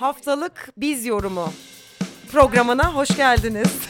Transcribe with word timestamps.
Haftalık 0.00 0.68
Biz 0.76 1.06
Yorumu 1.06 1.48
programına 2.32 2.94
hoş 2.94 3.16
geldiniz. 3.16 3.88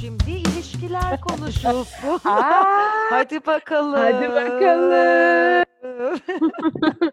Şimdi 0.00 0.30
ilişkiler 0.30 1.20
konuşulsun. 1.20 2.20
Aa, 2.30 2.64
Hadi 3.10 3.46
bakalım. 3.46 3.94
hadi 3.94 4.28
bakalım. 4.28 5.64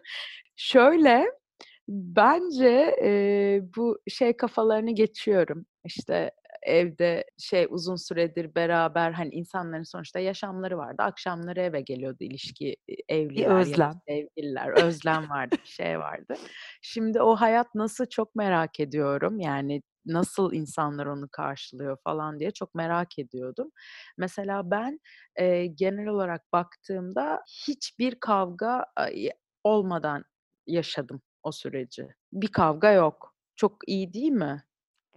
Şöyle, 0.56 1.24
bence, 1.88 2.96
eee, 3.02 3.62
bu 3.76 3.98
şey 4.08 4.36
kafalarını 4.36 4.90
geçiyorum. 4.94 5.66
İşte, 5.84 6.30
evde 6.68 7.24
şey 7.38 7.66
uzun 7.70 7.96
süredir 7.96 8.54
beraber, 8.54 9.12
hani, 9.12 9.30
insanların 9.34 9.82
sonuçta 9.82 10.18
yaşamları 10.18 10.78
vardı. 10.78 11.02
Akşamları 11.02 11.60
eve 11.60 11.80
geliyordu 11.80 12.16
ilişki, 12.20 12.76
evliler 13.08 13.60
özlem. 13.60 13.92
sevgililer. 14.08 14.82
Özlem 14.82 15.30
vardı, 15.30 15.56
bir 15.64 15.68
şey 15.68 15.98
vardı. 15.98 16.34
Şimdi 16.82 17.22
o 17.22 17.36
hayat 17.36 17.74
nasıl 17.74 18.06
çok 18.06 18.34
merak 18.34 18.80
ediyorum. 18.80 19.40
Yani, 19.40 19.82
nasıl 20.06 20.52
insanlar 20.52 21.06
onu 21.06 21.28
karşılıyor 21.28 21.96
falan 22.04 22.40
diye 22.40 22.50
çok 22.50 22.74
merak 22.74 23.18
ediyordum. 23.18 23.70
Mesela 24.18 24.70
ben, 24.70 25.00
eee, 25.38 25.66
genel 25.66 26.06
olarak 26.06 26.52
baktığımda 26.52 27.42
hiçbir 27.66 28.14
kavga, 28.14 28.84
olmadan 29.64 30.24
yaşadım 30.66 31.22
o 31.42 31.52
süreci. 31.52 32.08
Bir 32.32 32.48
kavga 32.52 32.92
yok. 32.92 33.34
Çok 33.56 33.76
iyi 33.86 34.12
değil 34.12 34.32
mi? 34.32 34.64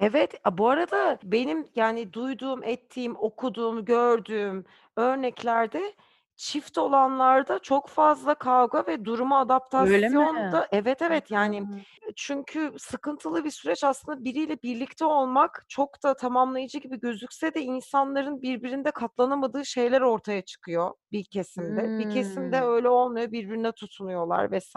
Evet, 0.01 0.41
bu 0.57 0.69
arada 0.69 1.19
benim, 1.23 1.67
yani, 1.75 2.13
duyduğum, 2.13 2.63
ettiğim, 2.63 3.15
okuduğum, 3.17 3.85
gördüğüm 3.85 4.65
örneklerde 4.97 5.93
çift 6.41 6.77
olanlarda 6.77 7.59
çok 7.59 7.89
fazla 7.89 8.35
kavga 8.35 8.83
ve 8.87 9.05
duruma 9.05 9.39
Öyle 9.77 10.09
mi? 10.09 10.19
adaptasyon 10.19 10.51
da 10.51 10.67
Evet, 10.71 11.01
evet, 11.01 11.31
yani, 11.31 11.67
çünkü 12.15 12.73
sıkıntılı 12.77 13.43
bir 13.45 13.51
süreç 13.51 13.83
aslında 13.83 14.23
biriyle 14.23 14.57
birlikte 14.63 15.05
olmak 15.05 15.65
çok 15.69 16.03
da 16.03 16.13
tamamlayıcı 16.15 16.77
gibi 16.79 16.99
gözükse 16.99 17.53
de 17.53 17.61
insanların 17.61 18.41
birbirinde 18.41 18.91
katlanamadığı 18.91 19.65
şeyler 19.65 20.01
ortaya 20.01 20.41
çıkıyor 20.41 20.91
bir 21.11 21.23
kesimde. 21.25 21.91
Bir 21.97 22.05
kesimde 22.05 22.61
öyle 22.61 22.89
olmuyor, 22.89 23.31
birbirine 23.31 23.71
tutunuyorlar 23.71 24.51
vs. 24.51 24.75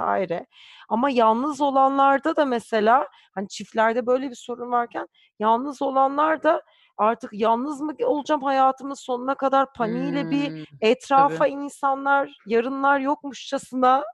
Ama 0.89 1.11
yalnız 1.11 1.61
olanlarda 1.61 2.37
da 2.37 2.45
mesela, 2.45 3.09
hani, 3.35 3.49
çiftlerde 3.49 4.07
böyle 4.07 4.31
bir 4.31 4.35
sorun 4.37 4.71
varken 4.71 5.07
yalnız 5.39 5.83
olanlar 5.83 6.43
da 6.43 6.63
artık 6.99 7.31
yalnız 7.33 7.81
mı 7.81 7.93
olacağım 8.05 8.43
hayatımın 8.43 8.95
sonuna 8.95 9.35
kadar 9.35 9.73
paniğiyle 9.73 10.31
bir 10.31 10.51
Hımm. 10.51 10.65
etrafa 10.81 11.39
Tabii. 11.39 11.49
insanlar, 11.51 12.39
yarınlar 12.47 12.99
yokmuşçasına 12.99 14.05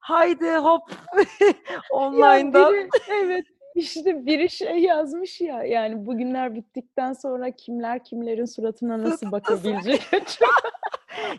haydi 0.00 0.50
hop 0.56 0.82
online'dan. 1.90 2.74
biri 2.74 2.88
Evet, 3.10 3.44
işte, 3.74 4.26
biri 4.26 4.50
şey 4.50 4.78
yazmış 4.78 5.40
ya, 5.40 5.64
yani, 5.64 6.06
"Bugünler 6.06 6.54
bittikten 6.54 7.12
sonra 7.12 7.50
kimler 7.50 8.04
kimlerin 8.04 8.44
suratına 8.44 9.02
nasıl 9.02 9.32
bakabilecek 9.32 10.02
acaba?" 10.12 10.50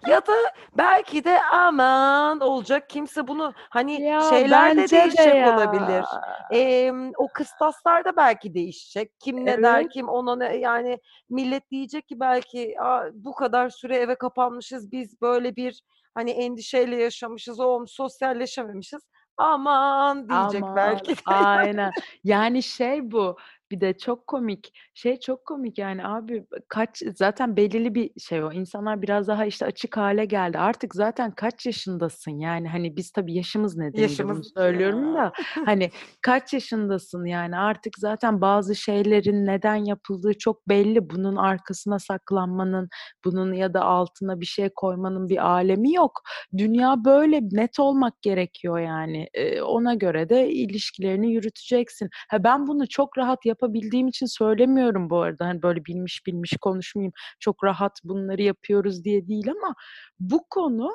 Ya 0.08 0.18
da 0.28 0.34
belki 0.78 1.24
de 1.24 1.42
aman 1.52 2.40
olacak 2.40 2.90
kimse 2.90 3.28
bunu, 3.28 3.54
hani, 3.70 4.02
Ya, 4.02 4.20
şeyler 4.30 4.72
de 4.78 4.78
bence 4.78 4.92
de 4.92 4.92
değişecek 5.04 5.36
ya. 5.36 5.56
olabilir. 5.58 6.06
Emm, 6.52 7.12
o 7.18 7.28
kıstaslar 7.34 8.06
da 8.06 8.18
belki 8.18 8.54
değişecek. 8.54 9.12
Kim 9.20 9.46
ne 9.46 9.62
der, 9.62 9.80
Evet. 9.82 9.92
kim 9.94 10.10
ona 10.10 10.36
ne 10.36 10.56
yani, 10.58 11.00
millet 11.30 11.72
diyecek 11.72 12.08
ki 12.08 12.20
belki, 12.20 12.76
"A, 12.82 13.04
bu 13.14 13.34
kadar 13.36 13.70
süre 13.70 13.96
eve 13.98 14.16
kapanmışız, 14.16 14.92
biz 14.92 15.22
böyle 15.22 15.56
bir, 15.56 15.82
hani, 16.16 16.32
endişeyle 16.32 16.96
yaşamışız, 17.04 17.60
o 17.60 17.86
sosyalleşememişiz. 17.88 19.02
Aman!" 19.38 20.30
diyecek 20.30 20.64
Aman, 20.64 20.76
belki 20.76 21.16
de 21.16 21.16
aynen. 21.26 21.92
Yani, 22.24 22.64
şey 22.64 23.12
bu, 23.12 23.38
bir 23.72 23.82
de 23.82 23.98
çok 23.98 24.28
komik. 24.28 24.74
Şey 24.94 25.20
çok 25.20 25.46
komik, 25.46 25.78
yani, 25.78 26.08
abi 26.08 26.46
kaç 26.68 27.02
zaten 27.16 27.56
belirli 27.58 27.96
bir 27.96 28.12
şey 28.20 28.44
o. 28.44 28.52
İnsanlar 28.52 29.02
biraz 29.02 29.28
daha, 29.28 29.46
işte, 29.46 29.66
açık 29.66 29.98
hâle 29.98 30.26
geldi. 30.26 30.58
Artık 30.58 30.96
zaten 30.96 31.32
kaç 31.36 31.66
yaşındasın? 31.66 32.32
Yani, 32.32 32.68
hani, 32.70 32.96
biz 32.98 33.12
tabii 33.12 33.34
yaşımız 33.34 33.78
nedeniyle 33.78 33.98
bunu 33.98 34.02
Yaşımız 34.02 34.52
söylüyorum 34.58 35.16
Ya. 35.16 35.22
da, 35.24 35.32
hani, 35.66 35.90
kaç 36.22 36.54
yaşındasın? 36.54 37.26
Yani, 37.26 37.58
artık 37.58 37.94
zaten 37.98 38.42
bazı 38.42 38.76
şeylerin 38.76 39.46
neden 39.46 39.76
yapıldığı 39.76 40.34
çok 40.38 40.70
belli. 40.70 41.10
Bunun 41.10 41.36
arkasına 41.36 42.00
saklanmanın, 42.00 42.90
bunun 43.26 43.54
ya 43.54 43.74
da 43.74 43.82
altına 43.82 44.40
bir 44.42 44.46
şey 44.46 44.70
koymanın 44.76 45.30
bir 45.30 45.46
alemi 45.52 45.94
yok. 45.94 46.22
Dünya 46.58 46.96
böyle, 47.06 47.40
net 47.52 47.80
olmak 47.80 48.22
gerekiyor 48.22 48.80
yani. 48.80 49.28
Eee, 49.36 49.62
ona 49.62 49.94
göre 49.94 50.30
de 50.30 50.50
ilişkilerini 50.50 51.32
yürüteceksin. 51.34 52.10
Ha, 52.30 52.44
ben 52.44 52.68
bunu 52.68 52.88
çok 52.90 53.18
rahat 53.18 53.46
yapabildiğim 53.62 54.08
için 54.08 54.26
söylemiyorum 54.26 55.10
bu 55.10 55.22
arada. 55.22 55.46
Hani, 55.46 55.62
böyle 55.64 55.86
bilmiş 55.86 56.22
bilmiş 56.28 56.54
konuşmayayım, 56.62 57.14
çok 57.40 57.64
rahat 57.64 58.00
bunları 58.04 58.42
yapıyoruz 58.42 59.04
diye 59.04 59.28
değil 59.28 59.50
ama 59.52 59.76
bu 60.20 60.46
konu, 60.50 60.90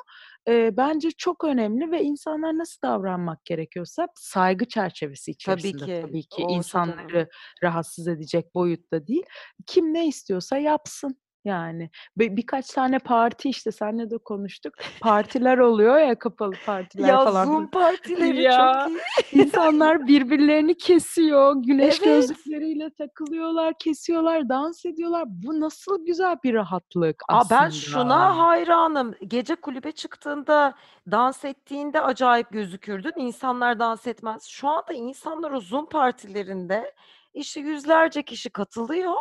eee, 0.47 0.69
bence 0.77 1.09
çok 1.17 1.43
önemli 1.43 1.91
ve 1.91 2.03
insanlar 2.03 2.57
nasıl 2.57 2.81
davranmak 2.83 3.45
gerekiyorsa 3.45 4.07
saygı 4.15 4.65
çerçevesi 4.65 5.31
Tabii 5.43 5.75
içerisinde 5.75 5.85
ki. 5.85 6.01
tabii 6.01 6.23
ki, 6.23 6.45
çok 6.47 6.87
önemli. 6.97 7.17
insanları 7.17 7.29
rahatsız 7.63 8.07
edecek 8.07 8.55
boyutta 8.55 9.07
değil. 9.07 9.23
Kim 9.67 9.93
ne 9.93 10.07
istiyorsa 10.07 10.57
yapsın 10.57 11.17
yani. 11.47 11.89
Bi 12.17 12.37
birkaç 12.37 12.67
tane 12.73 12.99
parti, 12.99 13.49
işte, 13.49 13.71
seninle 13.71 14.09
de 14.09 14.17
konuştuk. 14.17 14.73
Partiler 15.01 15.57
oluyor 15.57 15.99
ya, 15.99 16.19
kapalı 16.19 16.53
partiler 16.65 17.07
Ya, 17.07 17.23
falan 17.23 17.45
Zoom 17.45 17.55
filan. 17.55 17.69
partileri 17.71 18.35
çok 18.35 18.43
Ya, 18.43 18.87
iyi. 18.89 18.99
insanlar 19.43 20.07
birbirlerini 20.07 20.77
kesiyor, 20.77 21.55
güneş 21.55 21.95
Evet. 21.95 22.03
gözlükleriyle 22.03 22.89
takılıyorlar, 22.89 23.73
kesiyorlar, 23.79 24.49
dans 24.49 24.85
ediyorlar. 24.85 25.23
Bu 25.27 25.59
nasıl 25.59 26.05
güzel 26.05 26.37
bir 26.43 26.53
rahatlık 26.53 27.23
A, 27.29 27.41
ben 27.49 27.69
şuna 27.69 28.37
hayranım. 28.37 29.15
Gece 29.27 29.55
kulübe 29.55 29.91
çıktığında, 29.91 30.73
dans 31.11 31.45
ettiğinde 31.45 32.01
acayip 32.01 32.51
gözükürdün. 32.51 33.13
İnsanlar 33.17 33.79
dans 33.79 34.07
etmez. 34.07 34.43
Şu 34.43 34.67
anda 34.67 34.93
insanlar 34.93 35.51
o 35.51 35.59
Zoom 35.61 35.89
partilerinde, 35.89 36.93
işte, 37.33 37.59
yüzlerce 37.59 38.23
kişi 38.23 38.49
katılıyor 38.49 39.13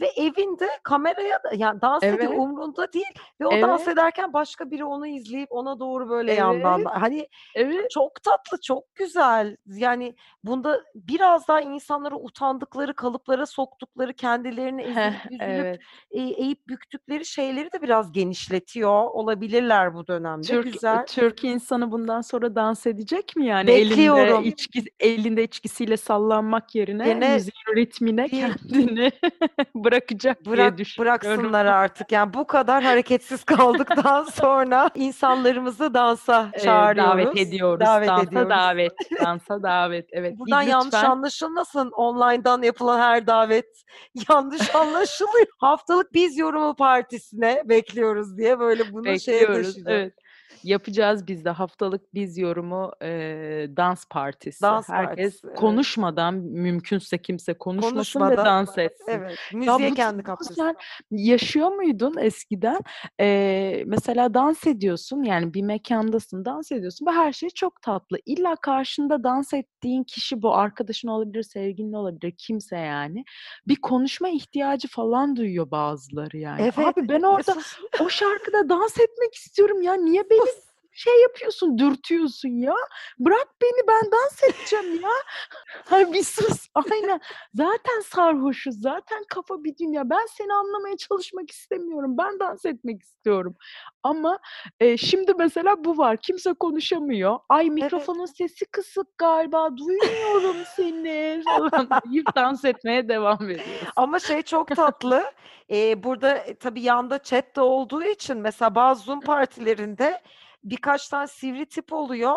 ve 0.00 0.06
evinde 0.16 0.68
kameraya 0.82 1.42
da 1.44 1.50
yani, 1.54 1.80
dans 1.80 2.02
ediyor, 2.02 2.18
Evet. 2.32 2.38
umrunda 2.38 2.92
değil 2.92 3.12
ve 3.40 3.46
o 3.46 3.62
dans 3.62 3.80
Evet. 3.82 3.92
ederken 3.94 4.32
başka 4.32 4.70
biri 4.70 4.84
onu 4.84 5.06
izleyip 5.06 5.52
ona 5.52 5.80
doğru 5.80 6.08
böyle 6.08 6.32
yandan 6.32 6.76
Evet. 6.80 6.86
da 6.86 7.02
Hani, 7.02 7.28
Evet. 7.54 7.90
çok 7.90 8.22
tatlı, 8.22 8.60
çok 8.62 8.94
güzel. 8.94 9.56
Yani, 9.66 10.14
bunda 10.44 10.80
biraz 10.94 11.48
daha 11.48 11.60
insanları 11.60 12.16
utandıkları, 12.16 12.94
kalıplara 12.94 13.46
soktukları, 13.46 14.14
kendilerini 14.14 14.82
Heh, 14.82 14.86
ezilip 14.86 15.30
büzülüp, 15.30 15.40
evet. 15.42 15.80
eee, 16.10 16.22
eğip 16.36 16.68
büktükleri 16.68 17.24
şeyleri 17.24 17.72
de 17.72 17.82
biraz 17.82 18.12
genişletiyor 18.12 19.04
olabilirler 19.10 19.94
bu 19.94 20.06
dönemde. 20.06 20.46
Türk 20.46 20.72
Güzel. 20.72 21.06
Türk 21.06 21.44
insanı 21.44 21.92
bundan 21.92 22.20
sonra 22.20 22.54
dans 22.54 22.86
edecek 22.86 23.36
mi 23.36 23.46
yani? 23.46 23.70
Elinde 23.70 23.90
Bekliyorum. 23.90 24.44
içki 24.44 24.84
elinde 25.00 25.44
içkisiyle 25.44 25.96
sallanmak 25.96 26.74
yerine 26.74 27.04
Gene 27.04 27.34
müziğin 27.34 27.76
ritmine 27.76 28.28
kendini 28.28 29.12
bırakacak 29.90 30.44
diye 30.44 30.52
Bırak 30.56 30.78
düşünüyorum. 30.78 31.20
bıraksınlar 31.22 31.64
artık. 31.66 32.12
Yani, 32.12 32.34
bu 32.34 32.46
kadar 32.46 32.82
hareketsiz 32.82 33.44
kaldıktan 33.44 34.24
sonra 34.34 34.90
insanlarımızı 34.94 35.94
dansa 35.94 36.32
davet 36.52 36.62
çağırıyoruz, 36.62 37.38
ediyoruz. 37.40 37.86
davet 37.86 38.08
Dansa 38.08 38.22
ediyoruz. 38.24 38.50
davet, 38.50 38.92
dansa 39.24 39.62
davet. 39.62 40.06
Evet, 40.12 40.38
Buradan 40.38 40.62
bir 40.66 40.70
yanlış 40.70 40.86
lütfen 40.94 41.10
anlaşılmasın, 41.10 41.90
online'dan 41.90 42.62
yapılan 42.62 42.98
her 43.00 43.26
davet 43.26 43.66
yanlış 44.30 44.74
anlaşılıyor. 44.74 45.46
Haftalık 45.58 46.14
Biz 46.14 46.38
Yorumu 46.38 46.74
partisine 46.76 47.62
bekliyoruz 47.64 48.38
diye 48.38 48.58
böyle 48.58 48.92
bunu 48.92 49.18
şeye 49.20 49.40
Bekliyoruz, 49.40 49.66
taşıyacağım. 49.66 49.98
evet. 50.00 50.14
Yapacağız 50.64 51.26
biz 51.26 51.44
de 51.44 51.50
haftalık 51.50 52.14
Biz 52.14 52.38
Yorumu, 52.38 52.92
eee, 53.02 53.76
dans 53.76 54.04
partisi. 54.10 54.62
Dans 54.62 54.88
Herkes 54.88 55.16
partisi, 55.16 55.46
evet. 55.46 55.58
konuşmadan, 55.58 56.34
mümkünse 56.34 57.18
kimse 57.18 57.54
konuşmasın 57.54 58.20
ve 58.20 58.24
Konuşmadan 58.24 58.46
dans 58.46 58.78
etsin. 58.78 59.04
Evet, 59.08 59.38
Ya, 59.52 59.58
müziğe 59.58 59.88
s 59.88 59.94
kendi 59.94 60.22
sen 60.54 60.76
yaşıyor 61.10 61.68
muydun 61.68 62.16
eskiden? 62.18 62.80
Eee, 63.20 63.84
mesela 63.86 64.34
dans 64.34 64.66
ediyorsun, 64.66 65.22
yani, 65.22 65.54
bir 65.54 65.62
mekândasın, 65.62 66.44
dans 66.44 66.72
ediyorsun 66.72 67.06
ve 67.06 67.10
her 67.10 67.32
şey 67.32 67.50
çok 67.50 67.82
tatlı. 67.82 68.18
İlla 68.26 68.56
karşında 68.56 69.24
dans 69.24 69.54
ettiğin 69.54 70.04
kişi 70.04 70.42
bu, 70.42 70.54
arkadaşın 70.54 71.08
olabilir, 71.08 71.42
sevgilin 71.42 71.92
olabilir, 71.92 72.34
kimse 72.38 72.76
yani. 72.76 73.24
Bir 73.68 73.76
konuşma 73.76 74.28
ihtiyacı 74.28 74.88
falan 74.88 75.36
duyuyor 75.36 75.70
bazıları 75.70 76.36
yani. 76.38 76.62
Evet. 76.62 76.78
Abi 76.78 77.08
ben 77.08 77.22
orada 77.22 77.54
o 78.00 78.08
şarkıda 78.08 78.68
dans 78.68 79.00
etmek 79.00 79.34
istiyorum 79.34 79.82
ya, 79.82 79.94
niye 79.94 80.30
beni 80.30 80.49
şey 80.92 81.22
yapıyorsun, 81.22 81.78
dürtüyorsun 81.78 82.48
ya. 82.48 82.74
Bırak 83.18 83.48
beni 83.62 83.88
ben 83.88 84.10
dans 84.12 84.42
edeceğim 84.42 85.02
ya. 85.02 85.10
Hay 85.84 86.12
bir 86.12 86.22
sus. 86.22 86.66
Aynen. 86.74 87.20
Zaten 87.54 88.00
sarhoşuz. 88.04 88.80
Zaten 88.80 89.24
kafa 89.28 89.64
bir 89.64 89.76
dünya. 89.76 90.10
Ben 90.10 90.26
seni 90.30 90.54
anlamaya 90.54 90.96
çalışmak 90.96 91.50
istemiyorum. 91.50 92.18
Ben 92.18 92.40
dans 92.40 92.64
etmek 92.64 93.02
istiyorum. 93.02 93.56
Ama 94.02 94.38
e, 94.80 94.96
şimdi 94.96 95.34
mesela 95.38 95.84
bu 95.84 95.98
var. 95.98 96.16
Kimse 96.16 96.52
konuşamıyor. 96.52 97.38
Ay 97.48 97.70
mikrofonun 97.70 98.26
sesi 98.26 98.66
kısık 98.66 99.18
galiba. 99.18 99.76
Duymuyorum 99.76 100.56
seni 100.76 101.04
deyip 102.10 102.36
dans 102.36 102.64
etmeye 102.64 103.08
devam 103.08 103.42
ediyoruz. 103.42 103.92
Ama 103.96 104.18
şey 104.18 104.42
çok 104.42 104.76
tatlı. 104.76 105.24
Ee, 105.70 106.02
burada 106.02 106.36
e, 106.36 106.54
tabii 106.54 106.80
yanda 106.80 107.22
chat 107.22 107.56
de 107.56 107.60
olduğu 107.60 108.02
için 108.02 108.36
mesela 108.36 108.74
bazı 108.74 109.04
Zoom 109.04 109.20
partilerinde 109.20 110.20
birkaç 110.64 111.08
tane 111.08 111.26
sivri 111.26 111.66
tip 111.66 111.92
oluyor. 111.92 112.36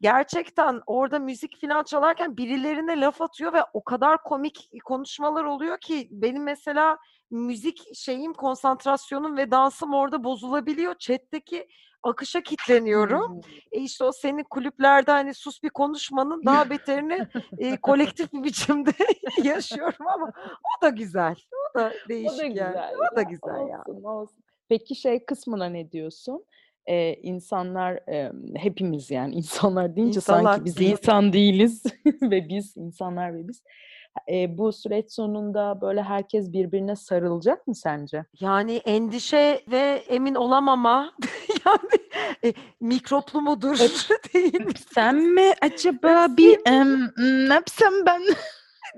Gerçekten 0.00 0.80
orada 0.86 1.18
müzik 1.18 1.60
falan 1.60 1.84
çalarken 1.84 2.36
birilerine 2.36 3.00
laf 3.00 3.22
atıyor 3.22 3.52
ve 3.52 3.62
o 3.72 3.84
kadar 3.84 4.22
komik 4.22 4.70
konuşmalar 4.84 5.44
oluyor 5.44 5.78
ki 5.78 6.08
benim 6.10 6.42
mesela 6.42 6.98
müzik 7.30 7.94
şeyim, 7.94 8.32
konsantrasyonum 8.32 9.36
ve 9.36 9.50
dansım 9.50 9.94
orada 9.94 10.24
bozulabiliyor. 10.24 10.94
Chat'teki 10.94 11.68
akışa 12.02 12.40
kitleniyorum. 12.40 13.34
Hmm. 13.34 13.40
E 13.72 13.80
işte 13.80 14.04
o 14.04 14.12
senin 14.12 14.44
kulüplerde 14.44 15.10
hani 15.10 15.34
sus 15.34 15.62
bir 15.62 15.70
konuşmanın 15.70 16.44
daha 16.44 16.70
beterini 16.70 17.28
e, 17.58 17.76
kolektif 17.76 18.32
bir 18.32 18.42
biçimde 18.42 18.90
yaşıyorum 19.42 20.08
ama 20.14 20.32
o 20.78 20.82
da 20.82 20.88
güzel. 20.88 21.34
O 21.52 21.78
da 21.78 21.92
değişik 22.08 22.34
O 22.34 22.38
da 22.38 22.44
yani. 22.44 22.54
güzel 22.54 22.94
O 23.12 23.16
da 23.16 23.20
ya, 23.20 23.28
güzel 23.28 23.68
ya. 23.68 23.82
olsun, 23.86 24.04
olsun. 24.04 24.44
Peki 24.68 24.94
şey 24.94 25.24
kısmına 25.24 25.66
ne 25.66 25.92
diyorsun? 25.92 26.44
Ee, 26.88 27.14
insanlar 27.22 28.00
em, 28.06 28.54
hepimiz 28.56 29.10
yani 29.10 29.34
insanlar 29.34 29.96
deyince 29.96 30.16
İnsanlar. 30.18 30.54
sanki 30.54 30.64
biz 30.64 30.80
insan 30.80 31.32
değiliz 31.32 31.82
ve 32.22 32.48
biz 32.48 32.76
insanlar 32.76 33.34
ve 33.34 33.48
biz. 33.48 33.62
E, 34.30 34.58
bu 34.58 34.72
süreç 34.72 35.12
sonunda 35.12 35.80
böyle 35.80 36.02
herkes 36.02 36.52
birbirine 36.52 36.96
sarılacak 36.96 37.66
mı 37.66 37.74
sence? 37.74 38.24
Yani 38.40 38.76
endişe 38.76 39.60
ve 39.70 40.02
emin 40.08 40.34
olamama 40.34 41.12
yani 41.66 42.02
e, 42.44 42.52
mikroplu 42.80 43.40
mudur 43.40 43.78
değil 44.34 44.60
mi? 44.60 44.72
Sen 44.94 45.16
mi 45.16 45.52
acaba 45.62 46.26
bir 46.36 46.58
em, 46.66 47.12
ne 47.48 47.54
yapsam 47.54 47.92
ben? 48.06 48.22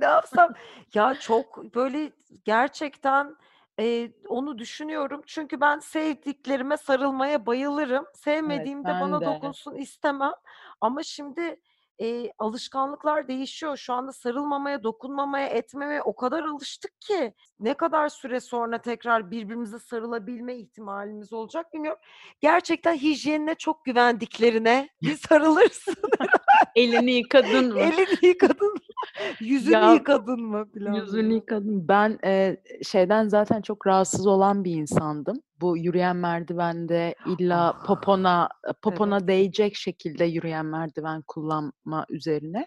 ne 0.01 0.07
yapsam? 0.07 0.55
Ya 0.95 1.15
çok 1.21 1.75
böyle 1.75 2.13
gerçekten 2.45 3.37
e, 3.81 4.13
onu 4.29 4.59
düşünüyorum. 4.59 5.23
Çünkü 5.27 5.61
ben 5.61 5.79
sevdiklerime 5.79 6.77
sarılmaya 6.77 7.47
bayılırım. 7.47 8.07
Sevmediğimde 8.15 8.89
bana 8.89 9.21
ben 9.21 9.29
de. 9.29 9.35
dokunsun 9.35 9.75
istemem. 9.75 10.33
Ama 10.81 11.03
şimdi 11.03 11.61
e, 12.01 12.33
alışkanlıklar 12.39 13.29
değişiyor. 13.29 13.77
Şu 13.77 13.93
anda 13.93 14.13
sarılmamaya, 14.13 14.83
dokunmamaya, 14.83 15.47
etmemeye 15.47 16.03
o 16.03 16.17
kadar 16.17 16.45
alıştık 16.45 17.01
ki 17.01 17.35
ne 17.61 17.75
kadar 17.75 18.09
süre 18.09 18.41
sonra 18.41 18.79
tekrar 18.79 19.31
birbirimize 19.31 19.79
sarılabilme 19.79 20.57
ihtimalimiz 20.57 21.33
olacak 21.33 21.73
bilmiyorum. 21.75 22.01
Gerçekten 22.41 22.95
hijyenine 22.95 23.55
çok 23.55 23.85
güvendiklerine 23.85 24.89
bir 25.03 25.17
sarılırsın. 25.17 25.95
Elini 26.75 27.13
yıkadın 27.13 27.73
mı? 27.73 27.81
Elini 27.81 28.27
yıkadın 28.27 28.73
mı? 28.73 28.81
Yüzünü 29.41 29.73
Ya, 29.73 29.93
yıkadın 29.95 30.41
mı? 30.43 30.67
Falan 30.79 30.95
Yüzünü 30.95 31.35
yıkadım. 31.35 31.89
Ben 31.89 32.19
e, 32.25 32.57
şeyden 32.83 33.29
zaten 33.29 33.63
çok 33.63 33.87
rahatsız 33.87 34.27
olan 34.27 34.65
bir 34.65 34.73
insandım. 34.75 35.43
Bu 35.61 35.77
yürüyen 35.79 36.17
merdivende 36.17 37.15
illa 37.27 37.61
Ah, 37.61 37.87
popona 37.87 38.49
popona 38.83 39.29
değecek 39.29 39.77
şekilde 39.77 40.25
yürüyen 40.25 40.67
merdiven 40.67 41.23
kullanma 41.27 42.07
üzerine 42.09 42.67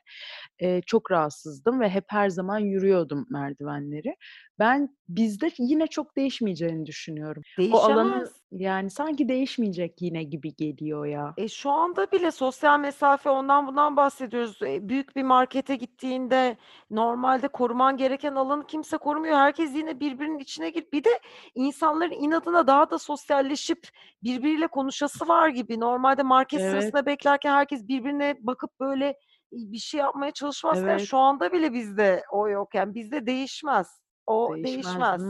e, 0.59 0.81
çok 0.81 1.11
rahatsızdım 1.11 1.79
ve 1.79 1.89
hep 1.89 2.05
her 2.07 2.29
zaman 2.29 2.59
yürüyordum 2.59 3.25
merdivenleri. 3.29 4.15
Ben 4.59 4.97
bizde 5.09 5.51
yine 5.59 5.87
çok 5.87 6.15
değişmeyeceğini 6.15 6.85
düşünüyorum. 6.85 7.43
O 7.71 7.77
alanın 7.79 8.11
Değişemez. 8.11 8.31
yani 8.51 8.89
sanki 8.89 9.29
değişmeyecek 9.29 10.01
yine 10.01 10.23
gibi 10.23 10.55
geliyor 10.55 11.05
ya. 11.05 11.33
E, 11.37 11.47
şu 11.47 11.71
anda 11.71 12.11
bile 12.11 12.31
sosyal 12.31 12.79
mesafe 12.79 13.29
ondan 13.29 13.67
bundan 13.67 13.97
bahsediyoruz. 13.97 14.61
E, 14.61 14.89
büyük 14.89 15.15
bir 15.15 15.23
markete 15.23 15.75
gittiğinde 15.75 16.57
normalde 16.91 17.47
koruman 17.47 17.97
gereken 17.97 18.35
alanı 18.35 18.67
kimse 18.67 18.97
korumuyor. 18.97 19.35
Herkes 19.37 19.75
yine 19.75 19.99
birbirinin 19.99 20.39
içine 20.39 20.69
gir. 20.69 20.85
Bir 20.93 21.03
de 21.03 21.19
insanların 21.55 22.11
inadına 22.11 22.67
daha 22.67 22.82
da 22.89 22.99
sosyalleşip 22.99 23.87
birbiriyle 24.23 24.67
konuşası 24.67 25.27
var 25.27 25.49
gibi. 25.49 25.79
Normalde 25.79 26.23
market 26.23 26.61
Evet. 26.61 26.71
sırasında 26.71 27.05
beklerken 27.05 27.51
herkes 27.53 27.87
birbirine 27.87 28.37
bakıp 28.39 28.79
böyle 28.79 29.17
bir 29.51 29.77
şey 29.77 29.99
yapmaya 29.99 30.31
çalışmazken 30.31 30.87
Evet. 30.87 31.07
şu 31.07 31.17
anda 31.17 31.51
bile 31.53 31.73
bizde 31.73 32.23
o 32.31 32.49
yok. 32.49 32.75
Yani 32.75 32.93
bizde 32.95 33.25
değişmez. 33.25 34.01
O 34.27 34.55
Değişmez 34.55 34.85
değişmez. 34.85 35.21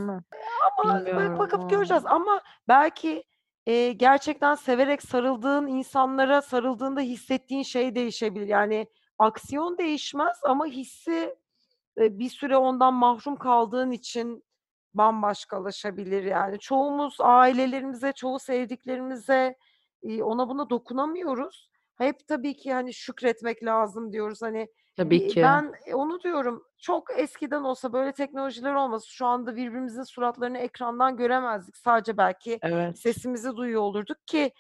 Ama 0.80 1.00
Bilmiyorum 1.00 1.40
bakıp 1.40 1.64
o. 1.64 1.68
göreceğiz. 1.68 2.04
Ama 2.06 2.42
belki 2.68 3.24
e, 3.66 3.92
gerçekten 3.92 4.56
severek 4.56 5.02
sarıldığın 5.02 5.68
insanlara 5.68 6.42
sarıldığında 6.42 7.02
hissettiğin 7.02 7.64
şey 7.64 7.96
değişebilir. 7.96 8.48
Yani 8.48 8.88
aksiyon 9.20 9.78
değişmez 9.78 10.40
ama 10.44 10.66
hissi 10.66 11.36
e, 11.98 12.20
bir 12.20 12.30
süre 12.30 12.58
ondan 12.58 12.94
mahrum 12.94 13.36
kaldığın 13.36 13.92
için 13.92 14.44
bambaşkalaşabilir. 14.94 16.24
Yani 16.24 16.60
çoğumuz 16.60 17.18
ailelerimize, 17.19 18.12
çoğu 18.12 18.40
sevdiklerimize 18.40 19.56
ona 20.22 20.50
buna 20.50 20.69
dokunamıyoruz. 20.69 21.69
Hep 21.98 22.28
tabii 22.28 22.56
ki 22.56 22.74
hani 22.74 22.94
şükretmek 22.94 23.63
lazım 23.63 24.12
diyoruz. 24.12 24.42
Hani 24.42 24.68
Tabii 24.98 25.28
ki. 25.28 25.42
ben 25.42 25.74
e, 25.86 25.95
onu 25.95 26.22
diyorum. 26.22 26.63
Çok 26.78 27.19
eskiden 27.19 27.63
olsa 27.63 27.94
böyle 27.94 28.12
teknolojiler 28.12 28.74
olmasa 28.74 29.06
şu 29.10 29.25
anda 29.25 29.56
birbirimizin 29.56 30.04
suratlarını 30.04 30.57
ekrandan 30.57 31.18
göremezdik. 31.18 31.78
Sadece 31.78 32.18
belki 32.18 32.60
Evet. 32.62 33.00
sesimizi 33.00 33.56
duyuyor 33.56 33.81
olurduk 33.81 34.18
ki 34.28 34.51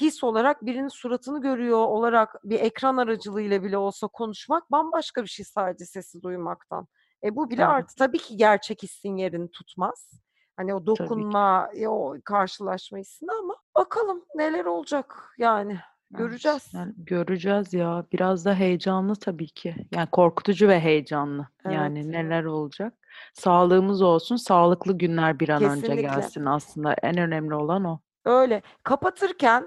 his 0.00 0.24
olarak 0.24 0.66
birinin 0.66 0.88
suratını 0.88 1.40
görüyor 1.40 1.78
olarak 1.78 2.34
bir 2.44 2.60
ekran 2.60 2.96
aracılığıyla 2.96 3.62
bile 3.62 3.78
olsa 3.78 4.06
konuşmak 4.08 4.70
bambaşka 4.70 5.22
bir 5.22 5.28
şey 5.28 5.44
sadece 5.44 5.84
sesi 5.84 6.22
duymaktan. 6.22 6.86
E 7.24 7.36
bu 7.36 7.50
bile 7.50 7.62
Tabii. 7.62 7.72
artı. 7.72 7.94
Tabii 7.94 8.18
ki 8.18 8.36
gerçek 8.36 8.82
hissin 8.82 9.16
yerini 9.16 9.50
tutmaz. 9.50 10.10
Hani 10.56 10.74
o 10.74 10.86
dokunma, 10.86 11.68
e, 11.74 11.88
o 11.88 12.16
karşılaşma 12.24 12.98
hissini 12.98 13.30
ama 13.40 13.54
bakalım 13.76 14.24
neler 14.34 14.64
olacak 14.64 15.34
yani. 15.38 15.72
Evet, 15.72 16.18
Göreceğiz. 16.18 16.70
yani 16.74 16.92
göreceğiz 16.96 17.74
ya. 17.74 18.04
Biraz 18.12 18.44
da 18.44 18.54
heyecanlı 18.54 19.16
tabii 19.16 19.48
ki. 19.48 19.74
Yani 19.90 20.08
korkutucu 20.12 20.68
ve 20.68 20.80
heyecanlı. 20.80 21.46
Yani 21.70 21.98
Evet. 21.98 22.08
neler 22.10 22.44
olacak? 22.44 22.94
Sağlığımız 23.34 24.02
olsun, 24.02 24.36
sağlıklı 24.36 24.98
günler 24.98 25.40
bir 25.40 25.48
an 25.48 25.62
önce 25.62 25.80
Kesinlikle. 25.80 26.02
gelsin 26.02 26.44
aslında. 26.44 26.92
En 27.02 27.18
önemli 27.18 27.54
olan 27.54 27.84
o. 27.84 27.98
Öyle. 28.24 28.62
Kapatırken 28.82 29.66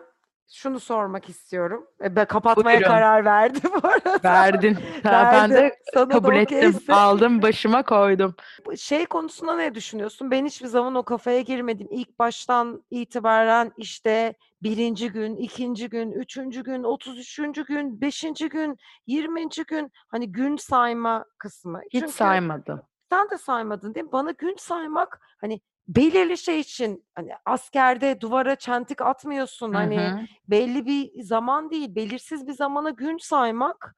şunu 0.51 0.80
sormak 0.80 1.30
istiyorum. 1.30 1.88
E, 2.00 2.25
kapatmaya 2.25 2.78
Buyurun. 2.78 2.88
karar 2.94 3.25
verdim 3.25 3.72
bu 3.84 3.88
arada. 3.88 4.19
Verdin. 4.24 4.77
Ha, 5.03 5.29
Ben 5.34 5.50
de 5.50 5.75
Sana 5.94 6.13
kabul 6.13 6.36
ettim. 6.36 6.58
okeyse. 6.58 6.94
Aldım, 6.94 7.41
başıma 7.41 7.84
koydum. 7.84 8.36
Şey 8.77 9.06
konusunda 9.06 9.56
ne 9.56 9.75
düşünüyorsun? 9.75 10.32
Ben 10.32 10.46
hiçbir 10.46 10.68
zaman 10.68 10.96
o 10.96 11.03
kafaya 11.03 11.41
girmedim. 11.41 11.88
İlk 11.91 12.20
baştan 12.20 12.84
itibaren 12.91 13.72
işte 13.77 14.34
birinci 14.63 15.10
gün, 15.12 15.36
ikinci 15.36 15.89
gün, 15.89 16.12
üçüncü 16.12 16.63
gün, 16.63 16.84
otuz 16.84 17.20
üçüncü 17.20 17.65
gün, 17.65 18.01
beşinci 18.01 18.50
gün, 18.50 18.77
yirminci 19.08 19.63
gün 19.63 19.91
hani 20.08 20.32
gün 20.32 20.58
sayma 20.58 21.25
kısmı. 21.38 21.82
Hiç 21.94 22.00
Çünkü 22.01 22.13
saymadım. 22.13 22.82
sen 23.10 23.29
de 23.29 23.38
saymadın 23.38 23.96
değil 23.96 24.06
mi? 24.06 24.12
Bana 24.12 24.32
gün 24.32 24.56
saymak 24.60 25.20
hani 25.41 25.62
belirli 25.88 26.38
şey 26.38 26.60
için 26.60 27.06
hani 27.16 27.32
askerde 27.46 28.22
duvara 28.22 28.56
çentik 28.56 29.02
atmıyorsun 29.02 29.74
Hı 29.74 29.78
hani 29.78 30.28
belli 30.48 30.86
bir 30.86 31.24
zaman 31.24 31.70
değil 31.70 31.96
belirsiz 31.96 32.48
bir 32.48 32.54
zamana 32.54 32.90
gün 32.90 33.18
saymak 33.18 33.96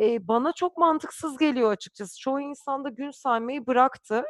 e, 0.00 0.28
bana 0.28 0.52
çok 0.52 0.76
mantıksız 0.78 1.38
geliyor 1.38 1.72
açıkçası. 1.72 2.20
Çoğu 2.20 2.40
insan 2.40 2.84
da 2.84 2.88
gün 2.88 3.10
saymayı 3.10 3.66
bıraktı. 3.66 4.24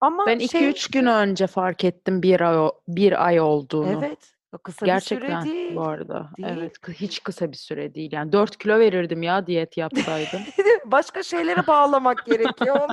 Ama 0.00 0.26
Ben 0.26 0.38
şey 0.38 0.70
2-3 0.70 0.92
gün 0.92 1.06
önce 1.06 1.46
fark 1.46 1.84
ettim 1.84 2.22
bir 2.22 2.40
ay, 2.40 2.70
bir 2.88 3.26
ay 3.26 3.40
olduğunu. 3.40 3.92
evet 4.04 4.32
kısa 4.58 4.86
bir 4.86 5.00
süre 5.00 5.18
Gerçekten 5.20 5.44
değil. 5.44 5.76
bu 5.76 5.82
arada. 5.82 6.30
Değil. 6.38 6.48
Evet, 6.58 6.72
hiç 6.88 7.22
kısa 7.22 7.52
bir 7.52 7.56
süre 7.56 7.94
değil. 7.94 8.12
Yani 8.12 8.32
4 8.32 8.58
kilo 8.58 8.78
verirdim 8.78 9.22
ya 9.22 9.46
diyet 9.46 9.76
yapsaydım. 9.76 10.40
Başka 10.84 11.22
şeylere 11.22 11.66
bağlamak 11.66 12.26
gerekiyor. 12.26 12.88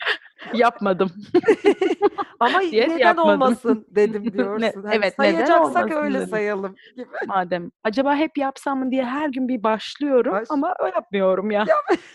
Yapmadım. 0.54 1.10
Ama 2.42 2.60
Diyet 2.70 2.88
neden 2.88 2.98
yapmadım. 2.98 3.30
olmasın 3.42 3.86
dedim 3.90 4.22
Ne- 4.26 4.32
diyorsun. 4.32 4.82
Hani 4.82 4.94
evet, 4.94 5.14
sayacaksak 5.16 5.92
öyle 5.92 6.18
dedim. 6.18 6.28
sayalım 6.28 6.74
gibi. 6.96 7.06
Madem 7.26 7.70
acaba 7.84 8.14
hep 8.16 8.38
yapsam 8.38 8.78
mı 8.78 8.90
diye 8.90 9.04
her 9.04 9.28
gün 9.28 9.48
bir 9.48 9.62
başlıyorum 9.62 10.32
Baş- 10.32 10.48
ama 10.50 10.74
yapmıyorum 10.94 11.50
ya. 11.50 11.64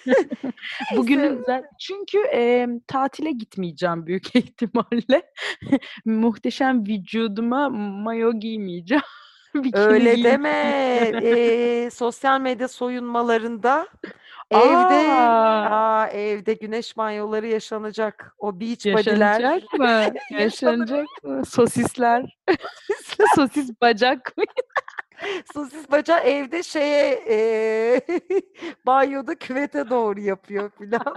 Bugünün 0.96 1.44
çünkü 1.80 2.18
e, 2.34 2.68
tatile 2.88 3.32
gitmeyeceğim 3.32 4.06
büyük 4.08 4.36
ihtimalle. 4.36 5.22
Muhteşem 6.06 6.86
vücuduma 6.88 7.70
mayo 7.70 8.34
giymeyeceğim. 8.34 9.04
Öyle 9.74 10.24
deme. 10.24 11.12
Eee, 11.22 11.90
sosyal 11.90 12.42
medya 12.42 12.68
soyunmalarında 12.68 13.88
evde 14.52 15.12
A! 15.12 16.02
a, 16.02 16.08
evde 16.08 16.54
güneş 16.54 16.98
banyoları 16.98 17.48
yaşanacak. 17.48 18.34
O 18.38 18.60
beach 18.60 18.86
body'ler 18.86 19.40
Yaşanacak 19.40 19.74
mı? 19.80 20.14
yaşanacak. 20.40 21.06
Mı? 21.24 21.46
Sosisler. 21.50 22.38
Sosis 23.36 23.82
bacak 23.82 24.38
mı? 24.38 24.44
Sosis 25.54 25.92
bacağı 25.92 26.20
evde 26.20 26.64
şeye, 26.64 27.24
eee, 27.30 28.02
banyoda 28.86 29.36
küvete 29.36 29.90
doğru 29.90 30.20
yapıyor 30.20 30.70
filan. 30.78 31.16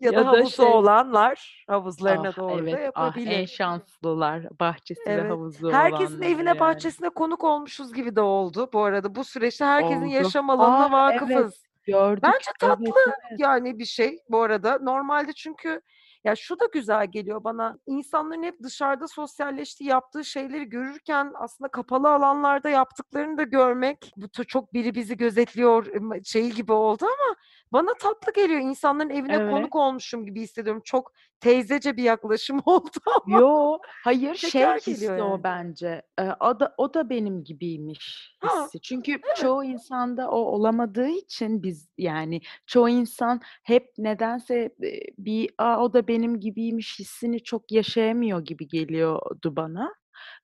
Ya 0.00 0.12
da 0.12 0.16
Ya 0.16 0.24
da 0.24 0.28
havuzu 0.28 0.50
şey 0.50 0.66
olanlar 0.66 1.64
havuzlarına 1.68 2.28
Ah, 2.28 2.36
doğru 2.36 2.66
da 2.66 2.70
evet. 2.70 2.90
Ah, 2.94 3.02
en 3.16 3.20
yapabilir. 3.20 3.46
şanslılar. 3.46 4.42
Bahçesi 4.60 5.00
ve 5.06 5.12
Evet. 5.12 5.30
havuzu 5.30 5.72
Herkesin 5.72 6.22
evine, 6.22 6.48
yani. 6.48 6.60
bahçesine 6.60 7.08
konuk 7.08 7.44
olmuşuz 7.44 7.92
gibi 7.94 8.16
de 8.16 8.20
oldu 8.20 8.70
bu 8.72 8.82
arada. 8.84 9.14
Bu 9.14 9.24
süreçte 9.24 9.64
herkesin 9.64 10.02
Oldu. 10.02 10.12
yaşam 10.14 10.50
alanına 10.50 11.10
Evet. 11.10 11.22
vakıfız. 11.22 11.62
Gördük. 11.88 12.22
Bence 12.22 12.36
Evet, 12.48 12.60
tatlı 12.60 12.84
evet. 13.06 13.40
yani 13.40 13.78
bir 13.78 13.84
şey 13.84 14.18
bu 14.28 14.42
arada. 14.42 14.78
Normalde 14.78 15.32
çünkü 15.32 15.80
ya 16.24 16.36
şu 16.36 16.60
da 16.60 16.64
güzel 16.72 17.06
geliyor 17.06 17.44
bana. 17.44 17.78
İnsanların 17.86 18.42
hep 18.42 18.62
dışarıda 18.62 19.08
sosyalleştiği, 19.08 19.90
yaptığı 19.90 20.24
şeyleri 20.24 20.68
görürken 20.68 21.32
aslında 21.34 21.68
kapalı 21.70 22.10
alanlarda 22.10 22.68
yaptıklarını 22.68 23.38
da 23.38 23.42
görmek 23.42 24.12
bu 24.16 24.44
çok 24.44 24.74
biri 24.74 24.94
bizi 24.94 25.16
gözetliyor 25.16 25.86
ım 25.94 26.24
şeyi 26.24 26.54
gibi 26.54 26.72
oldu 26.72 27.04
ama 27.04 27.36
bana 27.72 27.94
tatlı 28.00 28.32
geliyor. 28.32 28.60
İnsanların 28.60 29.10
evine 29.10 29.38
Evet. 29.38 29.44
konuk 29.44 29.76
olmuşum 29.76 30.26
gibi 30.26 30.40
hissediyorum. 30.40 30.82
Çok 30.84 31.12
teyzece 31.40 31.96
bir 31.96 32.02
yaklaşım 32.02 32.60
oldu 32.66 32.90
ama 33.26 33.40
Yo, 33.40 33.78
hayır 34.00 34.34
şey 34.34 34.66
şeker 34.66 34.80
hissi 34.86 35.12
geliyor 35.12 35.16
o 35.22 35.42
yani. 35.42 35.44
bence. 35.44 36.02
Eee, 36.18 36.34
o 36.40 36.60
da 36.60 36.74
o 36.78 36.94
da 36.94 37.10
benim 37.10 37.44
gibiymiş 37.44 38.36
Ha, 38.40 38.70
hissi. 38.70 38.80
Çünkü 38.80 39.20
evet. 39.22 39.28
çoğu 39.32 39.64
insanda 39.64 40.30
o 40.30 40.36
olamadığı 40.38 41.08
için 41.08 41.62
biz 41.62 41.88
yani 41.98 42.40
çoğu 42.66 42.88
insan 42.88 43.40
hep 43.62 43.92
nedense, 43.98 44.74
eee, 44.82 45.00
bir 45.18 45.50
"A, 45.58 45.80
o 45.84 45.92
da 45.92 46.08
benim 46.08 46.40
gibiymiş." 46.40 46.98
hissini 46.98 47.42
çok 47.42 47.72
yaşayamıyor 47.72 48.44
gibi 48.44 48.68
geliyordu 48.68 49.56
bana. 49.56 49.94